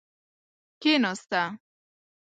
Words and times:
کیناسته. 0.81 1.41